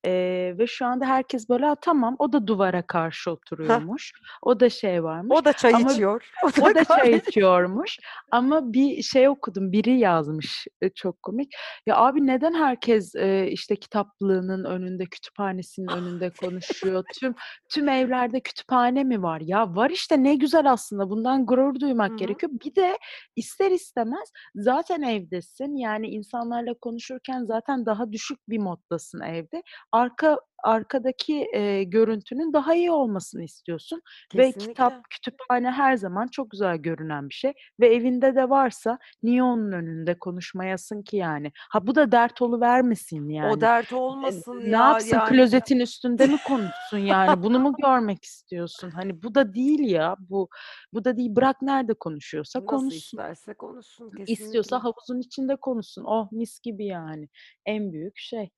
Eee, 0.05 0.59
ve 0.59 0.67
şu 0.67 0.87
anda 0.87 1.07
herkes 1.07 1.49
böyle, 1.49 1.67
"A, 1.67 1.75
tamam." 1.75 2.17
O 2.19 2.33
da 2.33 2.47
duvara 2.47 2.87
karşı 2.87 3.31
oturuyormuş. 3.31 4.13
O 4.43 4.61
da 4.61 4.71
şey 4.71 5.05
varmış 5.05 5.39
O 5.39 5.45
da 5.45 5.53
çay 5.53 5.81
ama 5.81 5.81
içiyor. 5.81 6.23
O 6.43 6.51
o 6.61 6.75
da 6.75 6.75
da 6.75 6.85
çay 6.85 7.17
içiyormuş 7.17 7.99
ama 8.31 8.73
bir 8.73 9.03
şey 9.03 9.29
okudum, 9.29 9.73
biri 9.73 9.99
yazmış, 9.99 10.67
eee, 10.83 10.91
çok 10.95 11.23
komik. 11.23 11.53
"Ya 11.87 11.97
abi 11.97 12.27
neden 12.27 12.55
herkes, 12.55 13.15
eee, 13.15 13.49
işte 13.51 13.77
kitaplığının 13.77 14.65
önünde, 14.65 15.07
kütüphanesinin 15.07 15.89
önünde 15.89 16.31
konuşuyor? 16.31 17.05
Tüm 17.21 17.35
tüm 17.75 17.89
evlerde 17.89 18.41
kütüphane 18.41 19.05
mi 19.05 19.23
var?" 19.23 19.41
Ya 19.45 19.77
var 19.77 19.91
işte 19.91 20.23
ne 20.23 20.35
güzel 20.35 20.73
aslında 20.73 21.11
bundan 21.11 21.47
gurur 21.47 21.81
duymak 21.81 22.19
hı. 22.19 22.19
gerekiyor. 22.19 22.53
Bir 22.65 22.75
de 22.75 22.99
ister 23.37 23.71
istemez 23.71 24.31
zaten 24.57 25.03
evdesin. 25.03 25.77
Yani 25.77 26.07
insanlarla 26.09 26.75
konuşurken 26.81 27.45
zaten 27.45 27.87
daha 27.87 28.13
düşük 28.13 28.39
bir 28.49 28.59
moddasın 28.59 29.21
evde. 29.21 29.63
Arka 29.95 30.39
arkadaki, 30.65 31.35
eee, 31.55 31.85
görüntünün 31.85 32.53
daha 32.53 32.75
iyi 32.75 32.91
olmasını 32.91 33.45
istiyorsun 33.45 34.01
ve 34.37 34.53
Kesinlikle. 34.53 34.59
kitap, 34.59 35.11
kütüphane 35.11 35.71
her 35.71 35.97
zaman 35.97 36.27
çok 36.27 36.51
güzel 36.51 36.77
görünen 36.77 37.29
bir 37.29 37.35
şey 37.35 37.53
ve 37.81 37.95
evinde 37.95 38.35
de 38.37 38.51
varsa 38.51 38.99
niye 39.23 39.43
onun 39.43 39.73
önünde 39.73 40.19
konuşmayasın 40.19 41.03
ki 41.03 41.17
yani? 41.17 41.53
Ha, 41.71 41.87
bu 41.87 41.95
da 41.95 42.13
dert 42.13 42.43
oluvermesin 42.43 43.29
O 43.41 43.61
yani. 43.61 43.61
dert 43.61 43.93
Eee, 44.27 44.43
olmasın 44.43 44.71
ne 44.71 44.77
ya 44.77 44.79
yapsın 44.79 45.21
yani. 45.21 45.31
klozetin 45.31 45.81
üstünde 45.81 46.27
mi 46.27 46.39
konuşsun 46.45 46.99
yani? 46.99 47.43
Bunu 47.43 47.61
mu 47.61 47.75
görmek 47.83 48.25
istiyorsun? 48.25 48.91
Hani 48.91 49.23
bu 49.23 49.35
da 49.35 49.55
değil 49.55 49.81
ya. 49.91 50.17
Bu 50.19 50.49
bu 50.93 51.05
da 51.05 51.17
değil. 51.17 51.37
Bırak 51.37 51.63
nerede 51.63 51.95
konuşuyorsa 51.95 52.61
Nasıl 52.61 52.67
konuşsun. 52.67 52.95
isterse 52.95 53.55
konuşsun 53.55 54.11
İstiyorsa 54.27 54.79
kesinlikle. 54.79 54.85
havuzun 54.85 55.21
içinde 55.21 55.57
konuşsun. 55.57 56.05
Oh 56.07 56.33
mis 56.33 56.61
gibi 56.61 56.87
yani. 56.87 57.29
En 57.67 57.93
büyük 57.93 58.19
şey, 58.19 58.51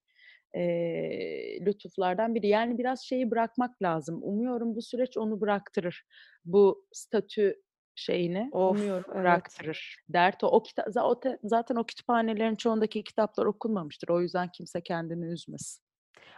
eee, 0.57 1.67
lütuflardan 1.67 2.35
biri. 2.35 2.49
Yani 2.49 2.79
biraz 2.79 3.01
şeyi 3.05 3.31
bırakmak 3.31 3.83
lazım. 3.83 4.19
Umuyorum 4.23 4.75
bu 4.77 4.83
süreç 4.83 5.17
onu 5.17 5.41
bıraktırır. 5.41 6.05
Bu 6.45 6.87
statü 6.93 7.63
şeyini 7.95 8.49
Of, 8.53 8.77
umuyorum 8.77 9.05
evet. 9.09 9.17
bıraktırır. 9.25 9.97
Dert 10.09 10.45
o. 10.45 10.47
O 10.49 10.63
kita 10.63 10.85
za 10.89 11.05
o 11.05 11.21
te 11.21 11.39
zaten 11.45 11.77
o 11.77 11.85
kütüphanelerin 11.85 12.55
çoğundaki 12.55 13.05
kitaplar 13.05 13.47
okunmamıştır. 13.47 14.09
O 14.09 14.21
yüzden 14.21 14.49
kimse 14.49 14.81
kendini 14.83 15.25
üzmesin. 15.27 15.83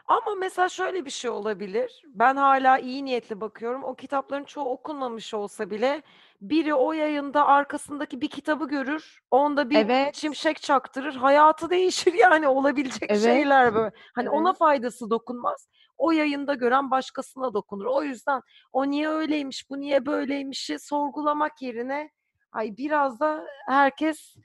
Ama 0.06 0.34
mesela 0.34 0.68
şöyle 0.68 1.04
bir 1.04 1.10
şey 1.10 1.30
olabilir. 1.30 2.02
Ben 2.14 2.36
hâlâ 2.36 2.78
iyi 2.78 3.04
niyetli 3.04 3.40
bakıyorum. 3.40 3.84
O 3.84 3.94
kitapların 3.94 4.44
çoğu 4.44 4.64
okunmamış 4.68 5.34
olsa 5.34 5.70
bile 5.70 6.02
biri 6.40 6.74
o 6.74 6.92
yayında 6.92 7.46
arkasındaki 7.46 8.20
bir 8.20 8.28
kitabı 8.28 8.68
görür, 8.68 9.20
onda 9.30 9.70
bir 9.70 9.76
Evet. 9.76 10.16
şimşek 10.16 10.62
çaktırır, 10.62 11.14
hayatı 11.14 11.70
değişir 11.70 12.12
yani 12.18 12.48
olabilecek 12.48 13.10
Evet. 13.10 13.22
şeyler 13.22 13.74
böyle. 13.74 13.90
Hani 14.14 14.30
ona 14.30 14.48
Evet. 14.48 14.58
faydası 14.58 15.10
dokunmaz. 15.10 15.68
O 15.96 16.10
yayında 16.12 16.54
gören 16.54 16.90
başkasına 16.90 17.54
dokunur. 17.54 17.84
O 17.84 18.02
yüzden 18.02 18.40
o 18.72 18.90
niye 18.90 19.08
öyleymiş, 19.08 19.70
bu 19.70 19.80
niye 19.80 20.06
böyleymişi 20.06 20.78
sorgulamak 20.78 21.62
yerine 21.62 22.10
ay 22.52 22.76
biraz 22.76 23.20
da 23.20 23.44
herkes 23.66 24.36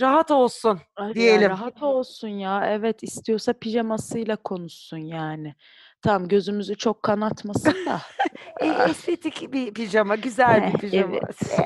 rahat 0.00 0.30
olsun 0.30 0.80
diyelim. 1.14 1.50
rahat 1.50 1.82
olsun 1.82 2.28
ya. 2.28 2.66
Evet, 2.66 3.02
istiyorsa 3.02 3.52
pijamasıyla 3.52 4.36
konuşsun 4.36 4.98
yani. 4.98 5.54
Tamam 6.06 6.28
gözümüzü 6.28 6.76
çok 6.76 7.02
kanatmasın 7.02 7.74
da. 7.86 8.00
E 8.60 8.66
estetik 8.90 9.52
bir 9.52 9.74
pijama, 9.74 10.16
güzel 10.16 10.62
bir 10.62 10.74
Eh, 10.74 10.80
pijama. 10.80 11.16
evet. 11.16 11.58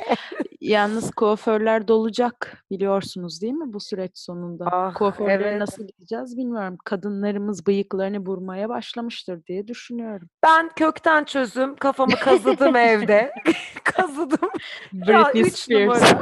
Yalnız 0.61 1.11
kuaförler 1.11 1.89
dolacak 1.89 2.65
biliyorsunuz 2.71 3.43
değil 3.43 3.53
mi 3.53 3.73
bu 3.73 3.81
süreç 3.81 4.11
sonunda? 4.19 4.65
Ah, 4.73 4.95
Kuaförlere 4.95 5.49
evet. 5.49 5.61
nasıl 5.61 5.87
gideceğiz 5.87 6.37
bilmiyorum. 6.37 6.79
Kadınlarımız 6.85 7.67
bıyıklarını 7.67 8.19
vurmaya 8.19 8.69
başlamıştır 8.69 9.47
diye 9.47 9.69
düşünüyorum. 9.69 10.29
Ben 10.43 10.69
kökten 10.77 11.25
çözüm, 11.25 11.77
kafamı 11.77 12.15
kazıdım 12.17 12.77
evde. 12.91 13.33
Kazıdım. 13.85 14.51
Ya 14.93 15.25
Britney 15.25 15.43
3 15.43 15.55
Spears. 15.57 16.13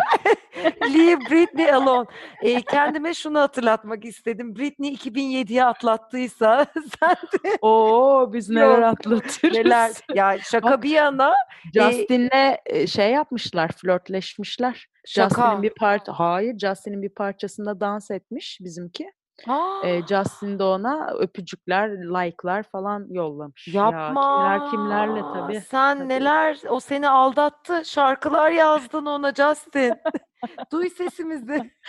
Leave 0.94 1.30
Britney 1.30 1.72
alone. 1.72 2.06
Eee, 2.42 2.62
kendime 2.62 3.14
şunu 3.14 3.40
hatırlatmak 3.40 4.04
istedim. 4.04 4.56
Britney 4.56 4.94
2007'yi 4.94 5.64
atlattıysa 5.64 6.66
sen 7.00 7.16
de 7.44 7.58
O! 7.62 8.30
Biz 8.32 8.50
neler 8.50 8.82
atlatırız. 8.82 9.56
neler. 9.56 9.90
Ya 10.14 10.38
şaka 10.42 10.70
Bak 10.70 10.82
bir 10.82 10.90
yana, 10.90 11.34
Justin'le, 11.74 12.56
eee, 12.70 12.86
şey 12.86 13.10
yapmışlar, 13.12 13.68
flörtleşmişler. 13.72 14.86
Justin'in 15.06 15.28
Şaka. 15.34 15.62
bir 15.62 15.74
part 15.74 16.08
Hayır, 16.08 16.58
Justin'in 16.58 17.02
bir 17.02 17.14
parçasında 17.14 17.80
dans 17.80 18.10
etmiş 18.10 18.58
bizimki. 18.60 19.10
A! 19.48 19.80
Eee, 19.84 20.02
Justin 20.08 20.58
de 20.58 20.62
ona 20.62 21.10
öpücükler, 21.18 21.90
like'lar 21.90 22.62
falan 22.62 23.06
yollamış. 23.10 23.68
Ya 23.68 23.82
kimler 24.14 24.70
kimlerle 24.70 25.18
Yapma! 25.18 25.46
tabii, 25.46 25.60
Sen 25.60 25.98
tabii. 25.98 26.08
neler 26.08 26.58
O 26.68 26.80
seni 26.80 27.08
aldattı. 27.08 27.82
Şarkılar 27.84 28.50
yazdın 28.50 29.06
ona 29.06 29.34
Justin. 29.34 29.94
Duy 30.72 30.90
sesimizi. 30.90 31.70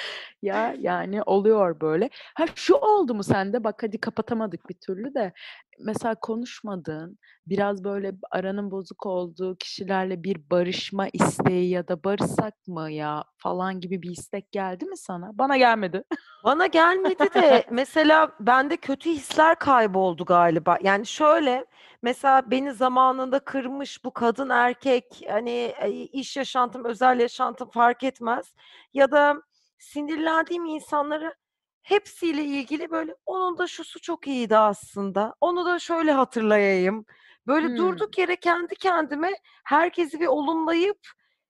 Ya, 0.41 0.75
yani 0.79 1.23
oluyor 1.23 1.81
böyle. 1.81 2.09
Ha, 2.35 2.45
şu 2.55 2.75
oldu 2.75 3.13
mu 3.15 3.23
sende? 3.23 3.63
Bak 3.63 3.83
hadi 3.83 3.97
kapatamadık 3.97 4.69
bir 4.69 4.73
türlü 4.73 5.13
de. 5.13 5.33
Mesela 5.79 6.15
konuşmadığın, 6.15 7.17
biraz 7.47 7.83
böyle 7.83 8.11
aranın 8.31 8.71
bozuk 8.71 9.05
olduğu 9.05 9.55
kişilerle 9.55 10.23
bir 10.23 10.49
barışma 10.51 11.07
isteği 11.13 11.69
ya 11.69 11.87
da 11.87 12.03
barışsak 12.03 12.67
mı 12.67 12.91
ya 12.91 13.23
falan 13.37 13.79
gibi 13.79 14.01
bir 14.01 14.09
istek 14.11 14.51
geldi 14.51 14.85
mi 14.85 14.97
sana? 14.97 15.31
Bana 15.33 15.57
gelmedi. 15.57 16.03
Bana 16.43 16.67
gelmedi 16.67 17.33
de 17.33 17.65
mesela 17.71 18.31
bende 18.39 18.77
kötü 18.77 19.09
hisler 19.09 19.59
kayboldu 19.59 20.25
galiba. 20.25 20.77
Yani 20.83 21.05
şöyle, 21.05 21.65
mesela 22.01 22.51
beni 22.51 22.73
zamanında 22.73 23.39
kırmış 23.39 24.03
bu 24.05 24.13
kadın 24.13 24.49
erkek, 24.49 25.21
hani, 25.29 25.73
iş 26.13 26.37
yaşantım, 26.37 26.85
özel 26.85 27.19
yaşantım 27.19 27.69
fark 27.69 28.03
etmez 28.03 28.53
ya 28.93 29.11
da 29.11 29.41
sinirlendiğim 29.79 30.65
insanları 30.65 31.35
hepsiyle 31.83 32.43
ilgili 32.45 32.91
böyle 32.91 33.15
onun 33.25 33.57
da 33.57 33.67
şusu 33.67 33.99
çok 34.01 34.27
iyiydi 34.27 34.57
aslında, 34.57 35.35
onu 35.41 35.65
da 35.65 35.79
şöyle 35.79 36.11
hatırlayayım. 36.11 37.05
Böyle 37.47 37.75
Hımm. 37.75 37.77
durduk 37.77 38.17
yere 38.17 38.35
kendi 38.35 38.75
kendime 38.75 39.31
herkesi 39.65 40.19
bir 40.19 40.27
olumlayıp, 40.27 40.97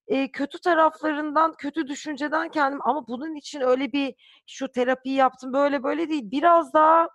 eee, 0.07 0.31
kötü 0.31 0.59
taraflarından, 0.61 1.53
kötü 1.57 1.87
düşünceden 1.87 2.49
kendim 2.49 2.79
ama 2.83 3.07
bunun 3.07 3.35
için 3.35 3.61
öyle 3.61 3.91
bir 3.93 4.15
şu 4.47 4.67
terapiyi 4.71 5.15
yaptım, 5.15 5.53
böyle 5.53 5.83
böyle 5.83 6.09
değil. 6.09 6.31
Biraz 6.31 6.73
daha 6.73 7.09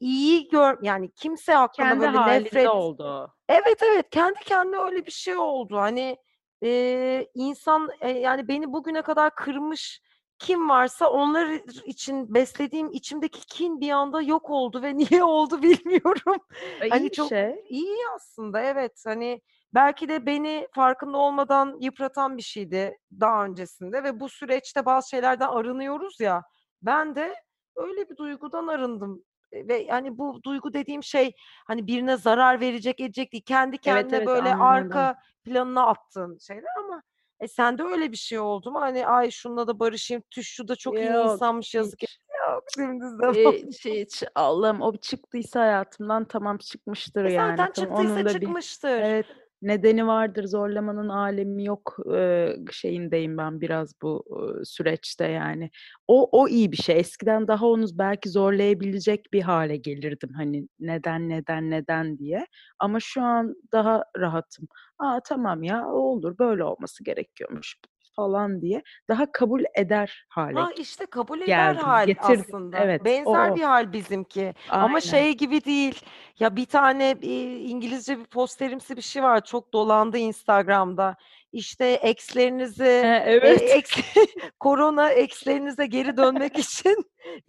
iyiyi 0.00 0.48
gör 0.48 0.78
yani 0.82 1.10
kimse 1.12 1.52
hakkında 1.54 2.00
Kendi 2.00 2.00
böyle 2.00 2.24
nefret 2.24 2.68
oldu. 2.68 3.34
Evet, 3.48 3.82
evet, 3.82 4.10
kendi 4.10 4.40
kendine 4.40 4.78
öyle 4.78 5.06
bir 5.06 5.10
şey 5.12 5.36
oldu. 5.36 5.76
Hani, 5.78 6.16
eee, 6.62 7.30
insan, 7.34 7.90
eee, 8.02 8.10
yani 8.20 8.48
beni 8.48 8.72
bugüne 8.72 9.02
kadar 9.02 9.34
kırmış 9.34 10.00
kim 10.38 10.68
varsa 10.68 11.10
onlar 11.10 11.48
için 11.86 12.34
beslediğim 12.34 12.90
içimdeki 12.92 13.46
kin 13.46 13.80
bir 13.80 13.90
anda 13.90 14.22
yok 14.22 14.50
oldu 14.50 14.82
ve 14.82 14.96
niye 14.98 15.24
oldu 15.24 15.62
bilmiyorum. 15.62 16.38
E, 16.80 16.88
Hani 16.88 17.10
iyi 17.10 17.12
çok 17.12 17.32
şey. 17.32 17.56
iyi 17.70 17.98
aslında 18.16 18.60
evet. 18.60 19.02
Hani 19.06 19.40
belki 19.74 20.08
de 20.08 20.26
beni 20.26 20.68
farkında 20.74 21.18
olmadan 21.18 21.78
yıpratan 21.80 22.36
bir 22.36 22.42
şeydi 22.42 22.98
daha 23.20 23.44
öncesinde 23.44 24.04
ve 24.04 24.20
bu 24.20 24.28
süreçte 24.28 24.86
bazı 24.86 25.08
şeylerden 25.10 25.48
arınıyoruz 25.48 26.20
ya. 26.20 26.42
Ben 26.82 27.14
de 27.16 27.34
öyle 27.76 28.10
bir 28.10 28.16
duygudan 28.16 28.66
arındım. 28.66 29.24
E, 29.52 29.68
Ve 29.68 29.88
hani 29.88 30.18
bu 30.18 30.40
duygu 30.44 30.72
dediğim 30.72 31.02
şey 31.02 31.32
hani 31.66 31.86
birine 31.86 32.16
zarar 32.16 32.60
verecek 32.60 33.00
edecek 33.00 33.32
değil. 33.32 33.44
Kendi 33.46 33.78
Evet 33.86 34.04
kendine 34.04 34.16
evet 34.16 34.26
böyle 34.26 34.54
anladım. 34.54 34.66
arka 34.66 35.16
planına 35.44 35.86
attığın 35.86 36.38
şeyler 36.38 36.70
ama 36.84 37.02
e 37.40 37.48
sende 37.48 37.82
öyle 37.82 38.12
bir 38.12 38.16
şey 38.16 38.38
oldu 38.38 38.70
mu? 38.70 38.80
Hani 38.80 39.06
ay 39.06 39.30
şununla 39.30 39.66
da 39.66 39.78
barışayım. 39.78 40.22
Tüh 40.30 40.42
şu 40.42 40.68
da 40.68 40.76
çok 40.76 40.98
iyi 40.98 41.10
Yok 41.10 41.24
insanmış 41.24 41.74
yazık. 41.74 42.02
hiç. 42.02 42.18
Yok 42.48 42.64
dümdüz 42.78 43.18
devam. 43.18 43.34
Hiç 43.54 43.84
hiç 43.84 44.24
Allah'ım 44.34 44.80
o 44.82 44.96
çıktıysa 44.96 45.60
hayatımdan 45.60 46.24
tamam 46.24 46.58
çıkmıştır 46.58 47.24
E 47.24 47.30
yani. 47.30 47.50
zaten 47.50 47.72
Tamam 47.72 47.72
çıktıysa 47.72 48.14
onun 48.14 48.24
da 48.24 48.40
bir 48.40 48.40
çıkmıştır. 48.40 48.90
evet 48.90 49.26
nedeni 49.62 50.06
vardır. 50.06 50.44
Zorlamanın 50.44 51.08
alemi 51.08 51.64
yok 51.64 51.96
eee, 52.06 52.56
şeyindeyim 52.72 53.38
ben 53.38 53.60
biraz 53.60 53.94
bu 54.02 54.24
eee, 54.58 54.64
süreçte 54.64 55.26
yani. 55.26 55.70
O 56.08 56.28
o 56.42 56.48
iyi 56.48 56.72
bir 56.72 56.76
şey. 56.76 56.98
Eskiden 57.00 57.48
daha 57.48 57.66
onu 57.66 57.86
belki 57.94 58.28
zorlayabilecek 58.30 59.26
bir 59.32 59.42
hale 59.42 59.76
gelirdim 59.76 60.30
hani 60.36 60.68
neden 60.80 61.28
neden 61.28 61.70
neden 61.70 62.18
diye. 62.18 62.46
Ama 62.78 62.98
şu 63.00 63.22
an 63.22 63.54
daha 63.72 64.04
rahatım. 64.18 64.68
Aa 64.98 65.20
tamam 65.28 65.62
ya 65.62 65.88
olur 65.88 66.38
böyle 66.38 66.64
olması 66.64 67.04
gerekiyormuş 67.04 67.76
falan 68.16 68.60
diye 68.62 68.82
daha 69.08 69.32
kabul 69.32 69.62
eder 69.74 70.26
hale 70.28 70.60
Ha 70.60 70.70
işte 70.78 71.06
kabul 71.06 71.38
eder 71.40 71.46
geldim. 71.46 71.82
hal 71.84 72.06
Getirdim. 72.06 72.44
aslında. 72.48 72.78
Evet 72.78 73.04
Benzer 73.04 73.50
o. 73.50 73.56
bir 73.56 73.62
hal 73.62 73.92
bizimki. 73.92 74.54
Ama 74.70 74.86
Aynen. 74.86 74.98
şey 74.98 75.32
gibi 75.36 75.64
değil. 75.64 76.00
Ya 76.38 76.56
bir 76.56 76.64
tane 76.66 77.22
bir 77.22 77.60
İngilizce 77.60 78.18
bir 78.18 78.24
posterimsi 78.24 78.96
bir 78.96 79.02
şey 79.02 79.22
var. 79.22 79.44
Çok 79.44 79.72
dolandı 79.72 80.18
Instagram'da. 80.18 81.16
İşte 81.52 81.86
ex'lerinizi 81.86 82.84
He, 82.84 82.88
e, 82.88 83.22
evet. 83.26 83.62
ex, 83.62 83.90
korona 84.60 85.10
ex'lerinize 85.10 85.86
geri 85.86 86.16
dönmek 86.16 86.58
için 86.58 86.96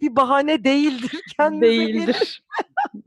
bir 0.00 0.16
bahane 0.16 0.64
değildir. 0.64 1.10
Kendinize. 1.36 1.66
Değildir. 1.66 2.42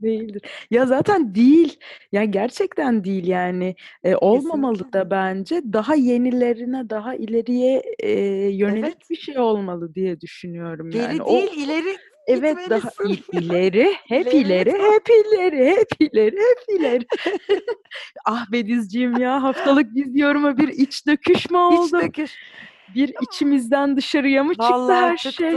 Değildir. 0.02 0.42
Ya 0.70 0.86
zaten 0.86 1.34
değil. 1.34 1.78
Ya 2.12 2.24
gerçekten 2.24 3.04
değil 3.04 3.26
yani. 3.26 3.74
E, 4.04 4.16
olmamalı 4.16 4.72
Kesinlikle. 4.74 4.98
da 5.00 5.10
bence. 5.10 5.60
Daha 5.72 5.94
yenilerine, 5.94 6.90
daha 6.90 7.14
ileriye 7.14 7.82
e, 7.98 8.10
yönelik 8.48 8.84
Evet. 8.84 9.10
bir 9.10 9.16
şey 9.16 9.38
olmalı 9.38 9.94
diye 9.94 10.20
düşünüyorum 10.20 10.90
Geri 10.90 11.02
yani. 11.02 11.22
O 11.22 11.32
değil 11.36 11.52
ileri 11.66 11.96
evet 12.26 12.56
daha 12.70 12.90
ileri, 13.32 13.94
hep 14.08 14.34
İleri 14.34 14.70
hep 14.72 15.08
ileri, 15.08 15.70
hep 15.70 16.12
ileri, 16.12 16.36
hep 16.40 16.58
ileri. 16.80 17.06
Ah 18.26 18.52
Bedizciğim 18.52 19.16
ya 19.20 19.42
haftalık 19.42 19.94
biz 19.94 20.16
yoruma 20.18 20.58
bir 20.58 20.68
iç 20.68 21.06
döküş 21.06 21.50
mü 21.50 21.56
oldu? 21.58 22.00
dökür. 22.00 22.32
Bir 22.94 23.14
içimizden 23.22 23.96
dışarıya 23.96 24.44
mı 24.44 24.52
çıktı 24.54 24.72
Vallahi 24.72 25.10
her 25.10 25.16
çıktı. 25.16 25.32
şey? 25.42 25.54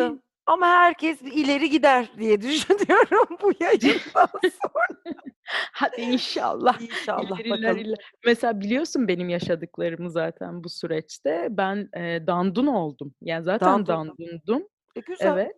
Ama 0.48 0.68
herkes 0.68 1.22
ileri 1.22 1.70
gider 1.70 2.10
diye 2.20 2.42
düşünüyorum 2.42 3.38
bu 3.42 3.52
yayından 3.60 4.28
sonra. 4.42 5.16
Hadi 5.72 6.02
inşallah. 6.02 6.82
İnşallah 6.82 7.40
bakalım. 7.40 7.78
iler. 7.78 7.98
Mesela 8.26 8.60
biliyorsun 8.60 9.08
benim 9.08 9.30
yaşadıklarımı 9.30 10.12
zaten 10.12 10.64
bu 10.64 10.70
süreçte. 10.70 11.48
Ben 11.52 11.90
e, 11.98 12.28
dandun 12.28 12.68
oldum. 12.68 13.14
Yani 13.22 13.44
zaten 13.44 13.68
Dandun. 13.68 13.88
dandundum. 13.88 14.68
E 14.96 15.00
güzel. 15.00 15.34
Evet. 15.34 15.56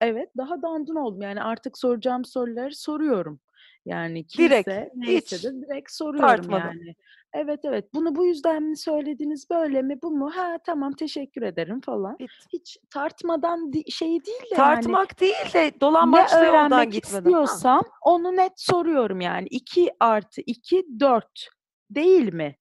Evet, 0.00 0.30
daha 0.36 0.62
dandun 0.62 0.94
oldum. 0.96 1.22
Yani 1.22 1.42
artık 1.42 1.78
soracağım 1.78 2.24
soruları 2.24 2.74
soruyorum. 2.74 3.40
Yani 3.86 4.28
Direkt. 4.38 4.64
kimse 4.68 4.90
neyse 4.94 5.36
Hiç 5.36 5.44
de 5.44 5.52
direkt 5.52 5.92
soruyorum 5.92 6.28
tartmadan. 6.28 6.66
yani. 6.66 6.94
Evet 7.34 7.60
evet. 7.64 7.94
Bunu 7.94 8.14
bu 8.14 8.26
yüzden 8.26 8.62
mi 8.62 8.76
söylediniz 8.76 9.50
böyle 9.50 9.82
mi 9.82 9.98
bu 10.02 10.10
mu? 10.10 10.30
Ha 10.34 10.58
tamam 10.66 10.92
teşekkür 10.92 11.42
ederim 11.42 11.80
falan. 11.80 12.18
Bitti. 12.18 12.32
Hiç 12.52 12.78
tartmadan 12.90 13.72
di- 13.72 13.90
şey 13.92 14.08
değil 14.08 14.40
de 14.50 14.54
yani 14.56 14.74
Tartmak 14.74 15.20
değil 15.20 15.52
de 15.54 15.72
dolambaçlı 15.80 16.36
yoldan 16.44 16.70
öğrenmek 16.70 16.92
gitmeden. 16.92 17.14
Ha. 17.14 17.18
istiyorsam 17.42 17.82
onu 18.02 18.36
net 18.36 18.52
soruyorum 18.56 19.20
yani. 19.20 19.46
2 19.50 19.90
artı 20.00 20.40
2 20.46 20.86
4 21.00 21.48
değil 21.90 22.32
mi? 22.32 22.56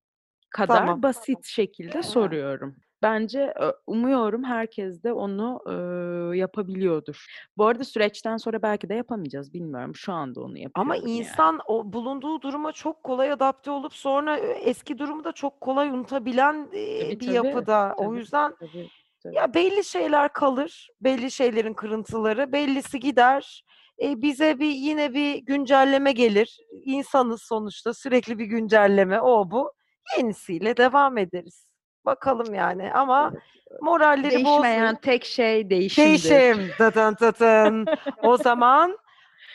Kadar 0.49 0.77
Tamam. 0.77 1.03
basit 1.03 1.45
şekilde 1.45 1.97
Ha. 1.97 2.03
soruyorum. 2.03 2.75
Bence 3.03 3.53
umuyorum 3.87 4.43
herkes 4.43 5.03
de 5.03 5.13
onu 5.13 5.59
eee, 5.67 6.39
yapabiliyordur. 6.39 7.25
Bu 7.57 7.65
arada 7.65 7.83
süreçten 7.83 8.37
sonra 8.37 8.61
belki 8.61 8.89
de 8.89 8.93
yapamayacağız. 8.93 9.53
Bilmiyorum. 9.53 9.95
Şu 9.95 10.13
anda 10.13 10.41
onu 10.41 10.53
Ama 10.73 10.95
yapıyorum 10.95 11.07
yani. 11.07 11.17
insan 11.19 11.59
o 11.67 11.93
bulunduğu 11.93 12.41
duruma 12.41 12.71
çok 12.71 13.03
kolay 13.03 13.31
adapte 13.31 13.71
olup 13.71 13.93
sonra 13.93 14.37
e, 14.37 14.47
eski 14.51 14.97
durumu 14.97 15.23
da 15.23 15.31
çok 15.31 15.61
kolay 15.61 15.89
unutabilen 15.89 16.69
e, 16.73 16.99
Tabii 16.99 17.19
bir 17.19 17.25
tabii. 17.25 17.35
yapıda. 17.47 17.93
O 17.97 18.03
Tabii 18.05 18.17
yüzden 18.19 18.55
tabii. 18.59 18.89
tabii. 19.23 19.35
ya 19.35 19.53
belli 19.53 19.83
şeyler 19.83 20.33
kalır, 20.33 20.89
belli 21.01 21.31
şeylerin 21.31 21.73
kırıntıları, 21.73 22.51
bellisi 22.51 22.99
gider. 22.99 23.63
E, 24.03 24.21
bize 24.21 24.59
bir 24.59 24.71
yine 24.71 25.13
bir 25.13 25.35
güncelleme 25.35 26.11
gelir. 26.11 26.57
İnsanız 26.85 27.41
sonuçta 27.41 27.93
sürekli 27.93 28.39
bir 28.39 28.45
güncelleme 28.45 29.21
o 29.21 29.51
bu. 29.51 29.73
Yenisiyle 30.17 30.77
devam 30.77 31.17
ederiz. 31.17 31.67
Bakalım 32.05 32.53
yani 32.53 32.93
ama 32.93 33.33
moralleri 33.81 34.31
Değişmeyen 34.31 34.55
bozmayın. 34.57 34.95
tek 34.95 35.25
şey 35.25 35.69
değişimdir. 35.69 36.29
Değişim. 36.29 36.71
Tıtın 36.77 37.13
tıtın. 37.13 37.85
O 38.23 38.37
zaman 38.43 38.97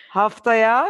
haftaya 0.09 0.89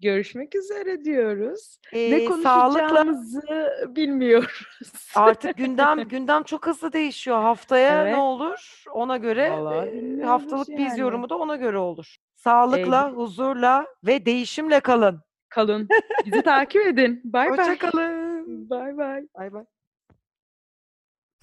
Görüşmek 0.00 0.54
üzere 0.54 1.04
diyoruz. 1.04 1.78
Ne 1.92 1.98
e, 2.00 2.26
sağlıkla 2.28 2.88
konuşacağımızı 2.88 3.42
bilmiyoruz. 3.88 4.62
artık 5.14 5.56
gündem 5.56 6.00
gündem 6.08 6.42
çok 6.42 6.66
hızlı 6.66 6.92
değişiyor. 6.92 7.42
Haftaya 7.42 8.02
ne 8.04 8.08
Evet. 8.10 8.18
olur? 8.18 8.84
Ona 8.92 9.16
göre 9.16 9.50
Vallahi 9.50 9.88
e, 9.88 9.92
bilmiyoruz 9.92 10.28
haftalık 10.30 10.68
biz 10.68 10.78
yani. 10.78 11.00
yorumu 11.00 11.28
da 11.30 11.38
ona 11.38 11.56
göre 11.56 11.78
olur. 11.78 12.16
Ee, 12.20 12.36
Sağlıkla, 12.36 13.10
huzurla 13.10 13.86
ve 14.06 14.26
değişimle 14.26 14.80
kalın. 14.80 15.20
kalın. 15.48 15.88
Bizi 16.26 16.42
takip 16.42 16.86
edin. 16.86 17.20
Bay 17.24 17.48
Hoşça 17.50 17.66
bay. 17.66 17.78
kalın. 17.78 18.70
Bay 18.70 18.96
bay. 18.96 19.22
Bay 19.38 19.52
bay. 19.52 19.64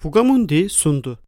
Fugamundi 0.02 0.68
sundu. 0.68 1.18